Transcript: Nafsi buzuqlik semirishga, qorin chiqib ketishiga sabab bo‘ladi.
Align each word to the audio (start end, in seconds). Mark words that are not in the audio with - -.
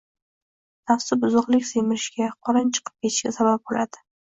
Nafsi 0.91 1.17
buzuqlik 1.25 1.67
semirishga, 1.73 2.31
qorin 2.49 2.73
chiqib 2.79 2.91
ketishiga 2.95 3.37
sabab 3.39 3.65
bo‘ladi. 3.71 4.07